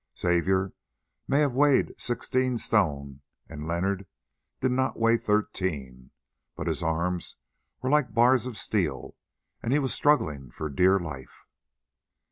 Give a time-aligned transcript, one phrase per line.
[0.17, 0.73] Xavier
[1.27, 4.07] may have weighed sixteen stone and Leonard
[4.59, 6.09] did not weigh thirteen,
[6.55, 7.35] but his arms
[7.83, 9.15] were like bars of steel
[9.61, 11.45] and he was struggling for dear life.